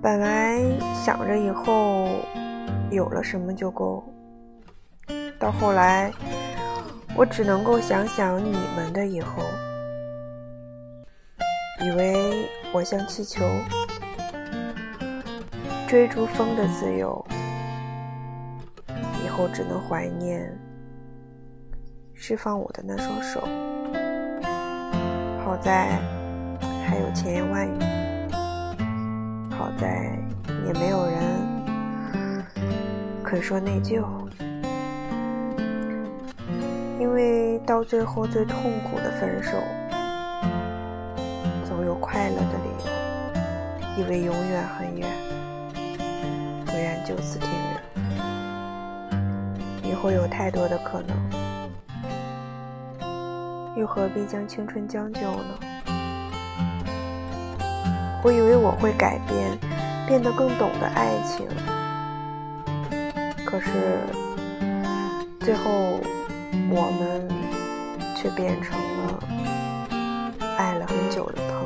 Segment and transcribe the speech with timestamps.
[0.00, 0.60] 本来
[0.94, 2.06] 想着以后
[2.88, 4.04] 有了什么就够，
[5.40, 6.12] 到后来
[7.16, 9.42] 我只能够想想你们的以后，
[11.84, 13.44] 以为我像气球，
[15.88, 17.26] 追逐风的自由，
[19.24, 20.56] 以后只能怀念
[22.14, 23.40] 释放我的那双手。
[25.44, 25.98] 好在
[26.86, 28.17] 还有千言万语。
[29.58, 30.16] 好在
[30.68, 31.20] 也没有人
[33.24, 34.04] 肯说内疚，
[37.00, 39.58] 因为到最后最痛苦的分手，
[41.66, 42.92] 总有快乐的理由。
[44.00, 45.08] 以为永远很远，
[46.64, 47.48] 不愿就此停
[49.82, 49.90] 留。
[49.90, 51.16] 以后有太多的可能，
[53.76, 55.58] 又何必将青春将就呢？
[58.22, 59.58] 我以为我会改变，
[60.06, 61.46] 变得更懂得爱情，
[63.44, 63.70] 可是
[65.40, 66.00] 最后
[66.70, 67.28] 我们
[68.16, 69.22] 却变成了
[70.56, 71.57] 爱了很久的朋友。